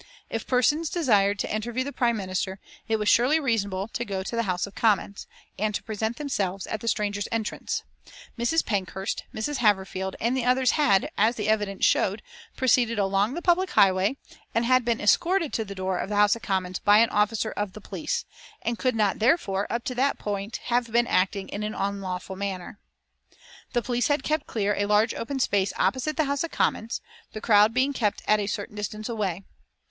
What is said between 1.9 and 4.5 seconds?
Prime Minister, it was surely reasonable to go to the